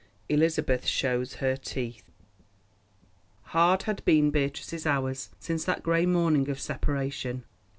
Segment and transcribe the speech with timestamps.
[0.29, 2.03] ELIZABETH SHOWS HER TEETH
[3.53, 7.43] Hard had been Beatrice's hours since that grey morning of separation.